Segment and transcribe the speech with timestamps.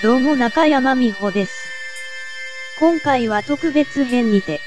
[0.00, 1.68] どうも中山美穂です。
[2.78, 4.60] 今回は特別編にて、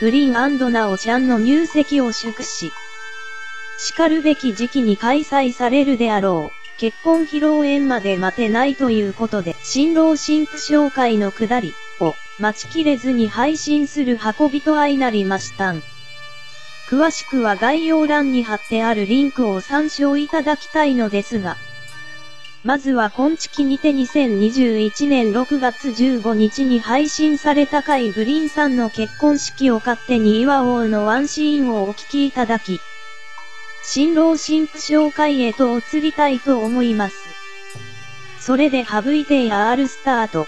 [0.00, 0.38] グリーン
[0.70, 2.72] ナオちゃんの入籍を祝し、
[3.78, 15.82] 叱るべき時期に開催されるであろう、結婚披露宴まで待てないということで、新郎新婦紹介のくだりを待ちきれずに配信する運びと相なりましたん。
[16.88, 21.58] 詳しくは概要欄に貼ってあるリンクを参照いただきたいのですが、
[22.64, 32.78] まずは今月にて2021年6月15日に配信された回グリーンさんの結婚式を勝手に岩王のワンシーンをお聞きいただき、
[33.84, 37.16] 新郎新婦紹介へと移りたいと思います。
[38.38, 40.46] それで省いてや R スタート。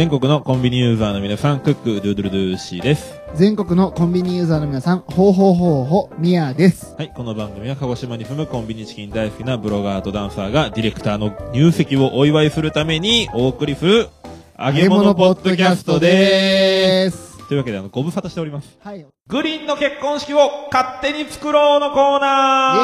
[0.00, 3.20] 全国のコンビニユーザーの皆さん、クック、ドゥドゥルドゥーシーです。
[3.34, 6.94] 全国のコンビニユーザーの皆さん、ほうほうほうほ、みやです。
[6.96, 14.08] はい、この番組は鹿児島に住むコンビニチキン大好きなブロガーとダンサーがディレクターの入籍をお祝いするためにお送りする
[14.58, 17.26] 揚げ物ポッドキャストでーす。
[17.26, 17.29] す。
[17.50, 18.78] というわけで、あの、ご無沙汰しております。
[18.80, 19.00] はい。
[19.00, 22.74] イエグリーンの結婚式を勝手に作ろうのコーーナ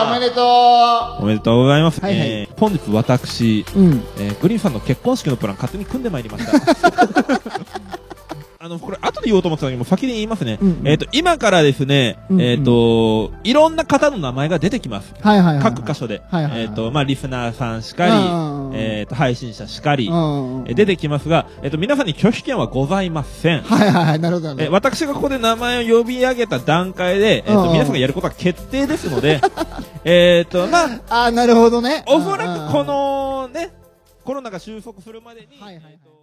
[0.00, 2.00] ーイおめでとおめでとうございます。
[2.00, 4.02] はいはいえー本日私、ううん。
[4.18, 7.95] えーグリーンさんの結婚式のプラン勝手に組んでまいりました。
[8.66, 10.58] あの、これ後で言おうと思ってたけど、もう先に言いますね。
[10.60, 15.14] うんうんえっ、と、今からですね、うんうんえっ、と、いろんな方の名前が出てきます。
[15.20, 15.62] はいはいはい。
[15.62, 16.20] 各箇所で。
[16.30, 20.64] はいはいはいえっ、と、まあ、リスナーさんしかり、うんえっ、と、配信者しかり、うん。
[20.66, 23.62] えー出てきますが、えっ、と、皆さんに拒否権はございません。
[23.62, 29.40] はいはいはい、なるほどなえ私がここで名前を呼び上げた段階で、えっ、と、皆さんがやることは決定ですので、
[30.04, 30.94] えっと、まあ、ど。
[31.08, 32.04] あー、なるほどね。
[32.06, 33.70] おそらくこ、のね、
[34.24, 36.15] コロナが収束するまでに、はいはいはい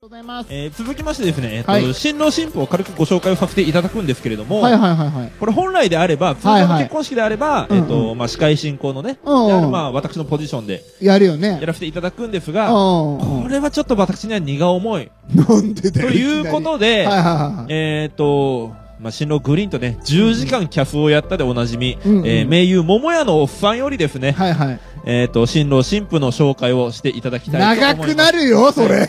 [0.00, 0.46] ございます。
[0.50, 5.32] えー続きましてですね、えっとはい新郎新婦を軽くご紹介をさせていただくんですけれども、はいはいはいはい。
[5.40, 11.66] これ本来であれば、通はいはい常の結婚式であれば、うんうんえっと、まあ、司会進行のね、うんうんであるまあ、私のポジションでやるよねや。
[11.66, 12.70] らせていただくんですうが、ん。
[12.70, 15.10] これはちょっと私には荷が重い。
[15.34, 16.10] なんでだよ。
[16.10, 17.66] ということで、はいはいはいはい。
[17.70, 18.68] えっと、
[19.00, 24.80] まあ、新郎グリーンとね、10時間キャスをやったでおなじみ、うんうんえー名優桃屋のおっさんよりですね、はいはい。
[25.06, 28.08] えっと、新郎新婦の紹介をしていただきたいと思います。
[28.08, 29.08] 長くなるよ、それ。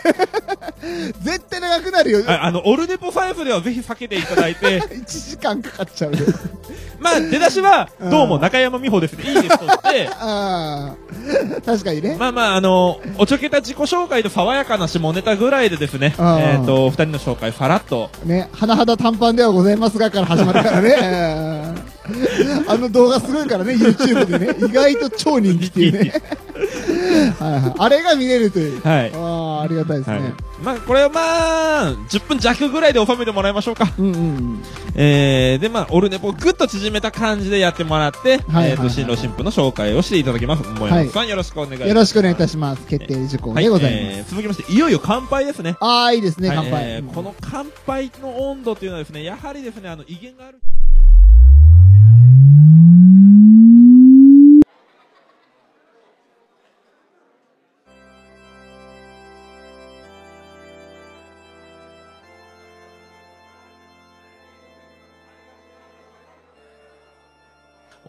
[1.21, 2.23] 絶対長くなるよ。
[2.27, 6.19] ああの、オルネポサイズではぜひ避けていただいて、 1時間かかっちゃうよ。
[6.99, 9.23] まあ、出だしは、うんどうも中山美穂ですね。
[9.23, 12.17] いいですとして、ああ、確かにね。
[12.19, 21.68] まあまあ、あの、おちょけた自己紹介と爽やかな下ネタぐらいでですね、うんえっと、お二人の紹介、さらっと、ね、甚だ短パンではございますがから始まるからね。
[22.11, 24.55] う んあの動画すごいからね、YouTube でね。
[24.67, 26.13] 意外と超人気っていうね。
[27.39, 27.73] はいはい。
[27.77, 28.81] あれが見れるという。
[28.81, 29.11] はい。
[29.13, 30.33] ああ、ありがたいですはいね。。
[30.63, 33.91] まあ、これはまあ、10分弱ぐらいで収めてもらいましょうか。
[33.97, 34.63] うんうんうん。
[34.95, 40.67] えー、で、まあ、オルネポをぐっと縮めた感じでやってもらって、はいはいえっと、新郎新婦の紹介をしていただきます。
[40.67, 41.89] もやさん、よろしくお願いします。
[41.89, 42.85] よろしくお願いいたします。
[42.87, 44.03] 決定事項はい、でございます。
[44.17, 45.77] えー続きまして、いよいよ乾杯ですね。
[45.79, 46.83] ああ、いいですね、はい乾杯。
[46.83, 50.59] えーこの乾杯の温度というのはですね、やはりですね、あの、威厳がある。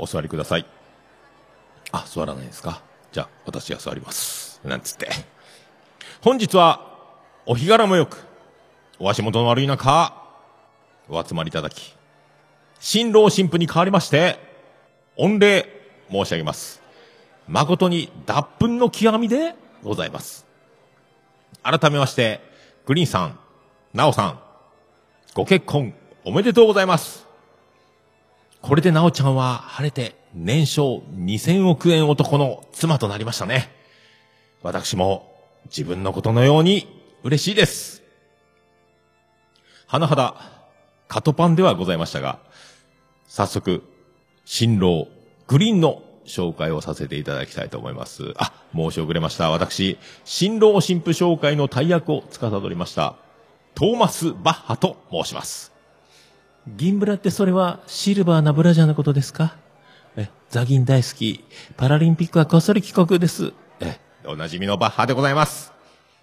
[0.01, 0.65] お座りください。
[1.93, 2.81] あ、座らないですか？
[3.13, 4.61] じゃあ、私が座ります。
[4.65, 5.11] なんつって。
[6.23, 6.87] 本日は、
[7.45, 8.25] お日柄もよく、
[8.99, 10.15] お足元の悪い中、
[11.09, 11.95] お集まりいただき、
[12.79, 14.39] 新郎新婦に代わりまして、
[15.19, 15.69] 御礼
[16.11, 16.81] 申し上げます。
[17.47, 20.47] 誠に脱粉の極みでございます。
[21.63, 22.41] 改めまして、
[22.87, 23.39] グリーンさん、
[23.93, 24.41] ナオさん、
[25.35, 25.93] ご結婚
[26.25, 27.27] おめでとうございます。
[28.63, 33.71] これでなおちゃんは晴れて年商2000億円男の妻となりましたね。
[34.63, 35.31] 私も
[35.67, 36.87] 自分のことのように
[37.23, 38.03] 嬉しいです。
[39.89, 40.35] 甚だ
[41.09, 42.39] カトパンではございましたが、
[43.27, 43.83] 早速、
[44.45, 45.09] 新郎
[45.49, 48.33] グリーンの紹介をさせていただきたいと思います。
[48.37, 49.51] あ、申し遅れました。
[49.51, 53.17] 私、新郎新婦紹介の大役を司りました、
[53.75, 55.70] トーマス・バッハと申します。
[56.69, 59.57] 銀ブラってそれはシルバーなブラジャーのことですか？
[60.17, 61.45] え、ザギン大好き。
[61.77, 63.53] パラリンピックはこっそり帰国です。
[63.81, 65.73] え、おなじみのバッハでございます。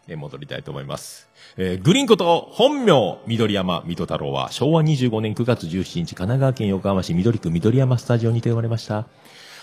[0.07, 1.27] え戻りたいと思います。
[1.57, 9.05] えーグリーンこと、本名、緑山水戸太郎は、昭和25年9月17日、神奈川県横浜市緑区緑山スタジオにて生まれました。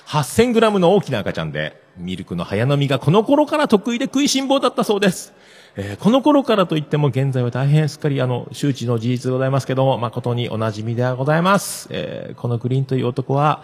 [0.07, 5.33] 8000グラムの大きな赤ちゃんで、ミルクの早飲みがこの頃から得意で食いしん坊だったそうです。
[5.77, 11.89] えーこの頃からといっても現在は大変すっかりあの、周知の事実でございますけども、誠にお馴染みではございます。
[11.91, 13.63] えーこのグリーンという男は、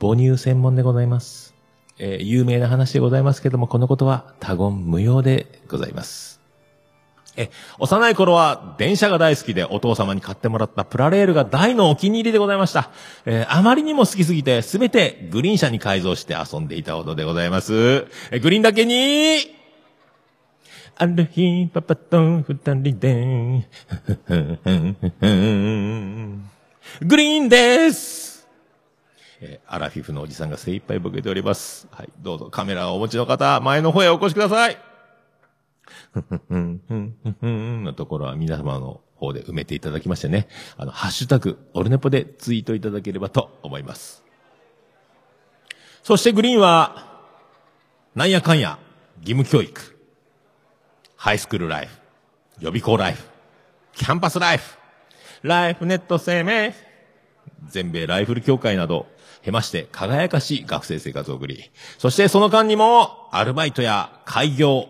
[0.00, 1.54] 母乳専門でございます。
[1.98, 6.40] えー有名な話でございますけども、このことは多言無用でございます。
[7.36, 12.90] え、幼い頃は電車が大好きでお父様に買ってもらったプラレールが大のお気に入りでございました。
[13.24, 18.06] えーあまりにも好きすぎてすべてグリーン車に改造して遊んでいたほどでございます。
[18.30, 19.61] えグリーンだけに、
[20.96, 23.66] ある日、パパと二人で、
[27.00, 28.46] グリーンです
[29.40, 31.88] えーアラフィフのおじさんが精一杯ボケております。
[31.90, 34.78] はい、どうぞカメラをお持ちの方、前の方へお越しください。
[36.12, 40.46] ふんふんふふふんふんのところは皆様の方で埋めていただきましてね、
[40.76, 44.22] あの、ハッシュタグ、オルネポでツイートいただければと思います。
[46.02, 47.22] そしてグリーンは、
[48.14, 48.78] なんやかんや、
[49.20, 49.91] 義務教育、
[51.22, 51.96] ハイスクールライフ、
[52.58, 53.22] 予備校ライフ、
[53.94, 54.76] キャンパスライフ、
[55.42, 56.74] ライフネット生命、
[57.68, 59.06] 全米ライフル協会など、
[59.42, 64.88] へまして輝かしい学生生活を送り、そしてその間にも、アルバイトや開業、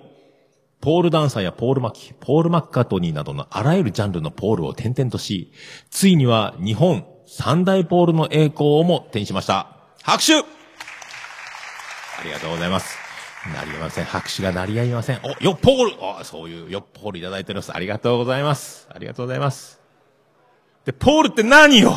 [0.81, 5.53] ポールダンサーやポールマキ、ポールマッカートニーなどのあらゆるジャンルのポールを転々とし、
[5.91, 9.67] ついには日本三大ポールの栄光をも手にしました。
[10.03, 10.39] 拍手。
[10.39, 10.45] あ
[12.25, 13.02] りがとうございます。
[13.51, 14.05] なりません。
[14.05, 15.21] 拍手が鳴り合いません。
[15.25, 17.75] お、よっポールお、そういうよっポールいただいております。
[17.75, 18.87] ありがとうございます。
[18.95, 19.81] ありがとうございます。
[20.85, 21.95] で、ポールって何よ？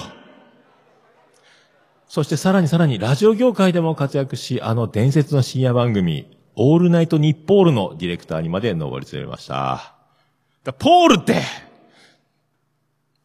[2.07, 9.95] そしてさらにさらにラジオ業界でも活躍し、あの伝説の深夜番組、オールナイトニッポールのディレクターにまで上り詰めました。
[10.63, 11.41] だポールって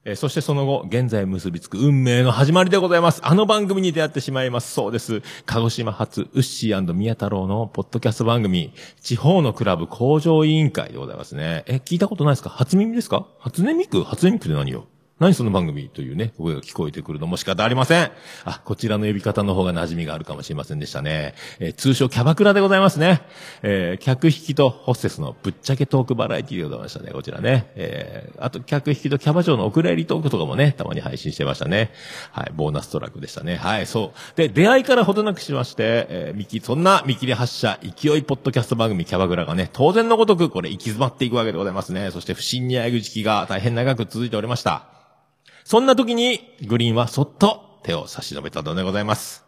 [0.02, 3.20] えーそしてその後、現在結びつく運命の始まりでございます。
[3.22, 4.72] あの番組に出会ってしまいます。
[4.72, 5.20] そうです。
[5.44, 11.64] 鹿児島発、ウッシー宮太郎のポッドキャスト番組、地方のクラブ工場委員会でございますね。
[11.66, 12.48] え、聞いたことないですか？
[12.48, 13.26] 初耳ですか？
[13.40, 14.02] 初音ミク？
[14.02, 14.86] 初音ミクって何よ
[15.20, 18.10] 何その番組というね、声が聞こえてくるのも仕方ありません。
[18.44, 21.34] あ、こちらの呼び方の方が馴染みがあるかもしれませんでしたね。
[21.58, 23.20] えー通称キャバクラでございますね。
[23.62, 27.70] えー客引きとホステスのぶっちゃけトークバラエティでございましたね、こちらね。
[27.74, 31.92] えーあと客引きとキャバ嬢のお蔵入りトークとかもね、たまに配信してましたね。
[32.32, 33.56] はい、ボーナストラックでしたね。
[33.56, 34.36] はい、そう。
[34.36, 42.10] で、出会いからほどなくしまして、えー、見切そんな見切り発車、勢いポッドキャスト番組キャバクラがね、当然のごとくこれ行き詰まっていくわけでございますね。
[42.10, 45.09] そして不審にあえぐ時期が大変長く続いておりました。
[45.70, 49.44] そんな時に、グリーンはそっと手を差し伸べたのでございます。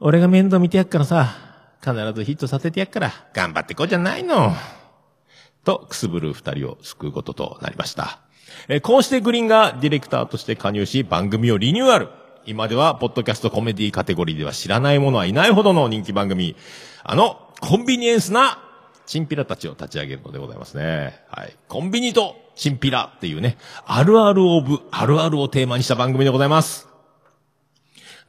[0.00, 1.36] 俺が面倒見てやっからさ、
[1.82, 4.54] 必ずヒットさせてやっから、頑張ってこうじゃないの。
[5.64, 8.20] と、くすぶる二人を救うこととなりました。
[8.68, 12.08] えーこうしてグリーンがディレクターとして加入し、番組をリニューアル。
[12.46, 16.56] 今では、ポッドキャストコメディカテゴリーでは知らない者はいないほどの人気番組。
[17.04, 18.71] あの、コンビニエンスな、
[19.06, 21.22] チンピラたちを立ち上げるのでございますね。
[21.28, 21.56] はい。
[21.68, 23.56] コンビニとチンピラっていうね、
[23.86, 26.88] あるあるオブ、あるあるをテーマにした番組でございます。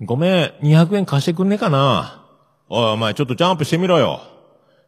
[0.02, 2.26] ごめん、200円貸してくんねえかな
[2.70, 4.22] おい、お前ちょっとジャンプしてみろよ。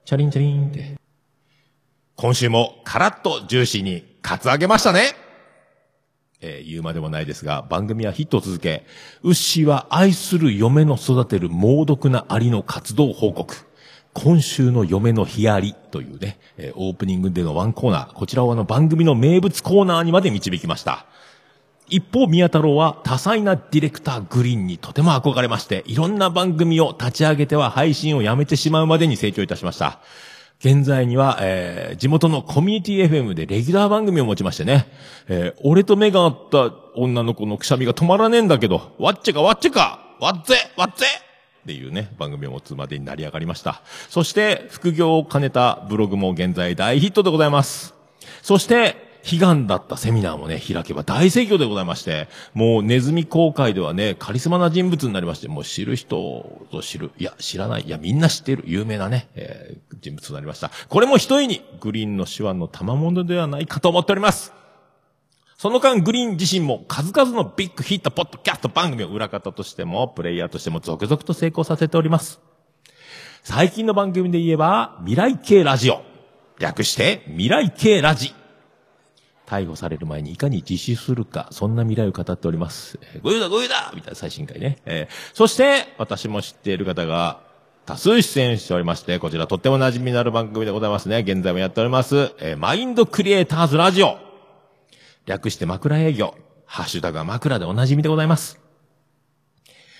[0.05, 0.95] チャリンチャリンって。
[2.15, 5.15] 今週もカラッとジューシーにカツ上げましたね。
[6.41, 8.85] えー言うまでもないですが、番組はヒットを続け、
[9.23, 13.55] ウッシーは愛する嫁の育てる猛毒なアリの活動報告。
[14.15, 21.05] 今週の嫁のヒアリというね、えオープニングでのワンコーナー、こちらをあの番組の名物コーナーにまで導きました。
[21.87, 29.99] 一方、宮太郎は多彩なディレクターグリーンにとても憧れまして、いろんな番組を立ち上げては配信をやめてしまうまでに成長いたしました。
[30.59, 34.87] 現在には、えー地元のコミュニティ FM でレギュラー番組を持ちましてね、
[35.27, 41.05] えー俺と目が合った女の子のくしゃみが止まらねえんだけど、わっちゃかわっちゃかわっぜわっぜ
[41.65, 43.81] っていうね、番組を持つまでになり上がりました。
[44.09, 47.95] そして、副業を兼ねたブログも現在大ヒットでございます。
[48.43, 57.09] そして、悲願だったセミナーもね、開けば大盛況でございまして、もうネズミ公会ではね、カリスマな人物になりまして、もう知る人ぞ知る。
[57.17, 57.85] いや、知らない。
[57.87, 58.63] いや、みんな知ってる。
[58.67, 60.69] 有名なね、えー人物となりました。
[60.87, 64.53] これも一重に、グリーンの手腕の賜物ではないかと思っております。
[65.57, 72.41] その間、グリン自身も数々のビッグヒットポッドキャスト番組を裏方としても、プレイヤーとしても続々と成功させております。
[73.43, 76.01] 最近の番組で言えば、未来系ラジオ。
[76.59, 78.33] 略して、未来系ラジ。
[79.45, 82.99] 逮捕される前にいかに自首するか、そんな未来を語っております。
[83.13, 84.79] えーごゆだごゆだみたいな最新回ね。
[84.85, 87.39] えーそして、私も知っている方が
[87.85, 91.19] 多数出演しておりまして、こちらとっても馴染みのある番組でございますね。
[91.19, 92.33] 現在もやっております。
[92.39, 94.24] えーマインドクリエイターズラジオ。
[95.25, 96.35] 略して枕営業。
[96.65, 98.59] ハッシュタグは枕でおなじみでございます。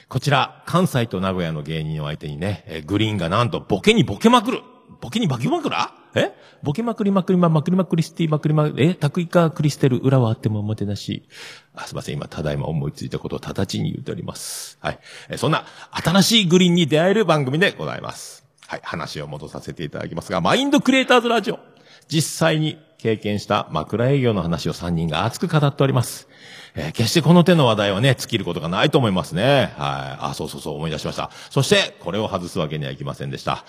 [0.07, 4.61] こちら、関西と名古屋の芸人を相手にね、えグリーンがなんとボケにボケまくる。
[5.01, 6.31] ボケにバケまくらえ？
[6.61, 8.93] ボケまくりまくりままくりまくりスティまくりまえ？
[8.93, 11.27] タクイカクリステル裏はあってもおもてなし。
[11.73, 12.15] あ、すいません。
[12.15, 14.77] 今、ただいま思いついたことを直ちに言っております。
[14.79, 14.99] はい。
[15.29, 18.45] えそんな、新しいグリーンに出会える番組でございます。
[18.67, 18.81] はい。
[18.83, 21.59] 話を戻させていただきますが、マインドクリエイターズラジオ。
[22.07, 26.27] 実際に経験した枕営業の話を3人が熱く語っております。
[26.75, 29.73] えー決してこの手の話題はね、尽きることがないと思いますね。
[29.77, 30.25] はい。
[30.31, 31.31] あ、そうそうそう、思い出しました。
[31.49, 33.63] そして、これを外すわけにはいきませんでした。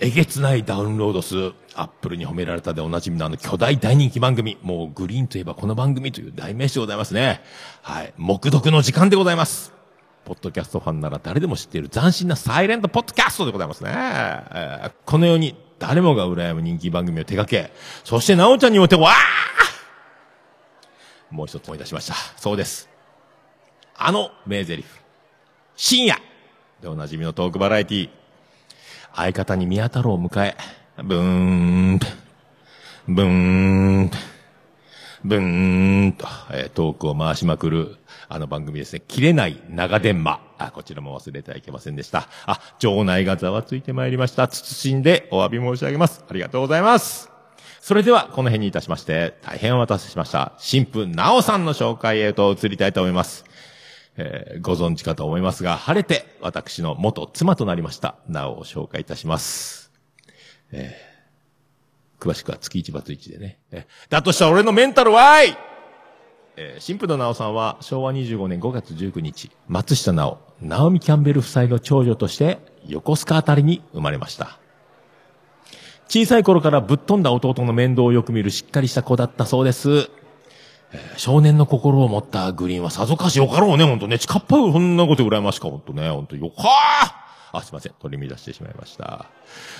[0.00, 7.40] えげつないダウンロード数、アップルに褒められたでおなじみのあの巨大大人気番組、もうグリーンといえばこの番組という代名詞でございますね。
[7.82, 8.12] はい。
[8.16, 9.77] 目読の時間でございます。
[10.28, 13.90] ポッドキャストファンなら誰でも知っている斬新なサイレントポッドキャストでございますね。
[13.94, 17.72] えーこのように誰もが羨む人気番組を手掛け、
[18.04, 22.14] そしてなおちゃんによってわーもう一つ思い出しました。
[22.36, 22.90] そうです。
[23.96, 24.84] あの名台詞。
[25.76, 26.16] 深夜
[26.82, 28.10] でおなじみのトークバラエティ
[29.14, 30.58] 相方に宮太郎を迎え、
[31.02, 31.98] ブーン、
[33.08, 34.10] ブーン、
[35.24, 37.96] ブーンと、えートークを回しまくる、
[38.28, 39.02] あの番組ですね。
[39.06, 40.40] 切れない長電話。
[40.58, 42.28] あ、こちらも忘れてはいけませんでした。
[42.46, 44.46] あ、場内がざわついてまいりました。
[44.46, 46.24] 謹んでお詫び申し上げます。
[46.28, 47.30] ありがとうございます。
[47.80, 50.52] それでは、この辺にいたしまして、大変お待たせしました。
[50.58, 53.44] 新婦、なおさんの紹介へと移りたいと思います。
[54.16, 59.92] えーご存知かと思いますが、晴れて私の元妻となりました、なおを紹介いたします。
[60.72, 61.07] えー
[62.18, 63.58] 詳しくは月一バツ一でね。
[63.70, 65.56] えだとしたら俺のメンタルはーい
[66.60, 74.58] えー、新婦の直さんは昭和25年5月19日、松下直、ナオミ・キャンベル夫妻の長女として横須賀あたりに生まれました。
[76.08, 80.10] 小さい頃からぶっ飛んだ弟の面倒をよく見るしっかりした子だったそうです。
[80.92, 84.18] え少年の心を持ったグリーンはさぞかしよかろうね、ほんとね。
[84.18, 86.10] 近っぱいそんなこと羨ましか、ほんとね。
[86.10, 87.92] ほんとよかーあ、すいません。
[87.98, 89.26] 取り乱してしまいました。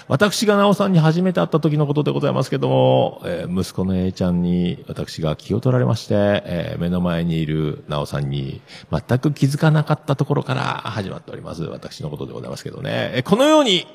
[0.06, 6.14] 私がなおさんに初めて会った時のことでございますけども、えー息子の A ちゃんに私が気を取られまして、
[6.46, 8.60] えー目の前にいるなおさんに
[8.90, 11.64] 全く気づかなかったところから始まっております。
[11.64, 13.10] 私のことでございますけどね。
[13.14, 13.86] えーこのように、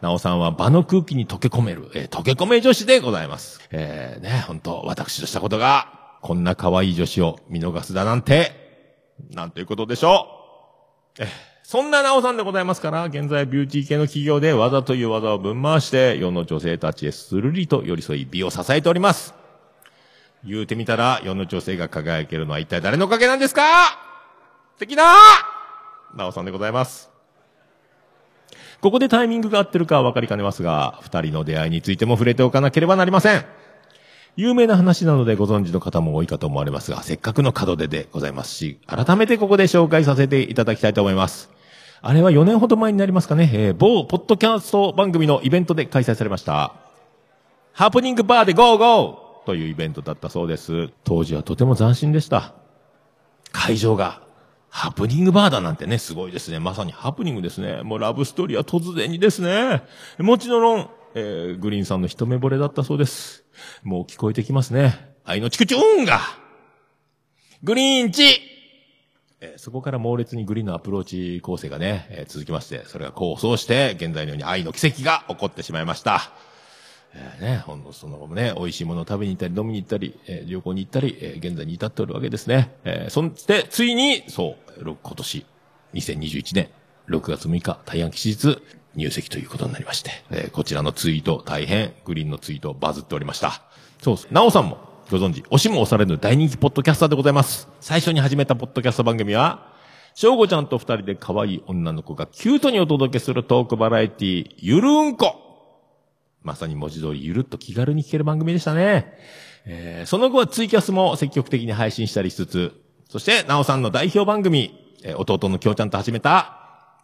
[0.00, 3.60] なおさんは場の空気に溶け込める、えー溶け込め女子でございます。
[3.72, 8.52] えー、ね、本当私としたことが、こんな可愛い女子を見逃すだなんて、
[9.30, 10.26] なんということでしょ
[11.18, 11.22] う。
[11.22, 19.34] えーそんななおさんでございますから、現在ビューティー系の企業で技という技をぶん回して、世の女性たちへスルリと寄り添い美を支えております。
[20.44, 23.62] 言うてみたら、世の女性が輝けるのは一体誰のおかげなんですか？
[24.80, 25.14] 的な
[26.16, 27.08] なおさんでございます。
[28.80, 33.44] ここでタイミングが合ってるかは分かりかねますが、二人の出会いについても触れておかなければなりません。
[34.34, 41.48] 有名な話なのでご存知の方も多いかと思われますが、せっかくの門出でございますし、改めてここで紹介させていただきたいと思います。
[42.02, 46.74] あれは4年ほど前になりますかね、えー某ポッドキャスト番組のイベントで開催されました。
[47.72, 50.88] ハプニングバーでゴーゴーというイベントだったそうです。
[51.04, 52.54] 当時はとても斬新でした。
[53.52, 54.22] 会場が
[54.70, 56.58] ハプニングバーだなんてね、すごいですね。
[56.58, 57.82] まさにハプニングですね。
[57.82, 59.82] もうラブストーリーは突然にですね。
[60.18, 63.44] もちろん、えーグリンさんの一目惚れだったそうです。
[63.82, 65.14] もう聞こえてきますね。
[65.26, 66.20] 愛のチクチューンが
[67.62, 68.22] グリーンチ
[69.40, 76.30] えーそこから猛烈にグリンのアプローチ攻勢がね、えー続きまして、それが功を奏して、現在のように愛の奇跡が起こってしまいました。
[77.14, 82.74] えーね、ほんのその後もね、美味しいものを食べに行ったり、飲みに行ったり、えー旅行に行ったり、えー現在に至っておるわけですね。
[82.84, 85.46] えーそして、ついに、そう、今年、
[85.94, 86.68] 2021年、
[87.08, 88.62] 6月6日、大安吉日、
[88.94, 93.62] 入籍ということになりまして、えーこちらのツイート、大変、グリーンのツイート、バズっておりました。
[94.02, 94.28] そうです。
[94.30, 94.78] なおさんも、
[95.10, 97.66] ご存知、押しも押されぬ大人気ポッドキャスターでございます。
[97.80, 99.72] 最初に始めたポッドキャスト番組は、
[100.14, 105.34] 翔吾ちゃんと二人で可愛い女の子がキュートにお届けするトークバラエティゆるうんこ。
[106.44, 109.12] まさに文字通りゆるっと気軽に聞ける番組でしたね。
[109.66, 112.72] えーその後はツイキャスも積極的に配信したりしつつ、
[113.08, 116.56] そして、なおさんの代表番組、えー弟のきょうちゃんと始めた、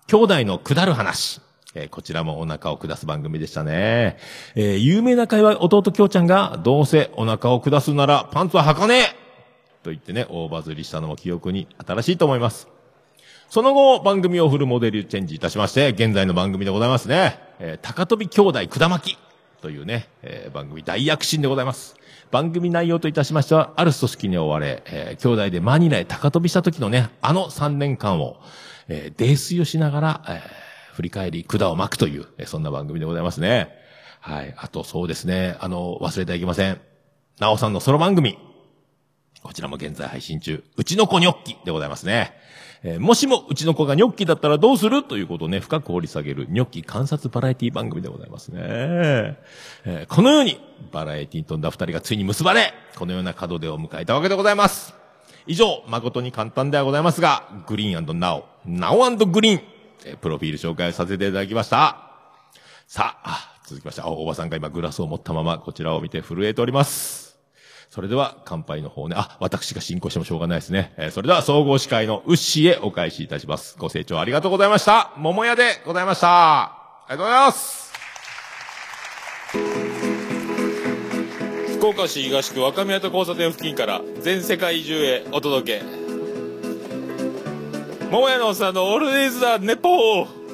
[0.07, 1.41] 兄弟の下る話。
[1.79, 4.17] えーこちらもお腹を下す番組でしたね。
[4.55, 9.05] えー有名な会話、弟きょうちゃんが、どうせお腹を下すならパンツは履かねえ
[9.85, 12.67] と言ってね、大バズりしたのも記憶に新しいと思います。
[13.49, 17.39] その後、番組をフルモデルチェンジいたしまして、現在の番組でございますね。
[17.61, 19.17] えー高飛び兄弟くだまき
[19.61, 21.95] というね、えー番組大躍進でございます。
[22.31, 28.39] 番組内容といたしましては、ある組織に追われ、えー兄弟でマニラへ高飛びした時のね、あの3年間を、
[28.89, 30.66] えー泥酔をしながら、えー
[30.97, 33.69] 振り返り、管を巻くという、そんな番組でございますね。
[34.21, 34.55] はい。
[34.57, 35.57] あと、そうですね。
[35.61, 36.81] あの、忘れてはいけません。
[37.39, 38.39] なおさんのソロ番組。
[39.43, 40.65] こちらも現在配信中。
[40.77, 42.33] うちの子ニョッキでございますね。
[42.83, 45.03] えーもしもうちの子がニョッキだったらどうする？
[45.03, 48.59] ということをね、深く掘り下げるニョッキ観察バラエティ番組でございますね。
[48.65, 50.61] えーこのように、
[50.93, 54.95] バラエティに富んだ二人がついに結ばれ、このような門出を迎えたわけでございます。
[55.47, 59.63] 以上、誠に簡単ではございますが、グリーンナオ、ナオグリーン、
[60.05, 62.11] えープロフィール紹介させていただきました。
[62.87, 67.37] さあ、続きまして、あおばさんが今グラスを持ったままこちらを見て震えております。
[67.91, 69.15] それでは、乾杯の方ね。
[69.19, 70.93] あ、私が進行してもしょうがないですね。
[70.97, 73.77] えーそれでは、総合司会のウッシーへお返しいたします。
[73.79, 75.13] ご清聴ありがとうございました。
[75.17, 76.63] 桃屋でございました。
[76.63, 77.87] ありがとうございます。
[81.79, 85.96] 福岡市東区若宮と交差点付近から全世界中へお届け
[88.11, 90.46] 桃屋のおっさんのオールディーズ・ザ・ネポー。